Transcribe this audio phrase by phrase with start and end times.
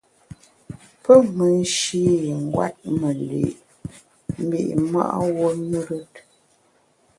[1.03, 2.03] Pe me nshî
[2.43, 3.45] ngwet me li’
[4.43, 6.13] mbi’ ma’ wuo ṅùrùt.